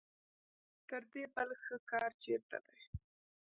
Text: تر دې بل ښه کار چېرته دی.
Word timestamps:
تر 0.87 1.01
دې 1.13 1.23
بل 1.33 1.49
ښه 1.63 1.77
کار 1.91 2.11
چېرته 2.23 2.57
دی. 2.67 2.81